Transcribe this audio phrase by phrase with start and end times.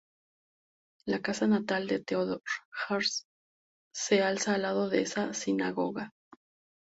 [1.05, 2.41] La casa natal de Theodor
[2.79, 3.25] Herzl
[3.93, 6.11] se alzaba al lado de esta sinagoga.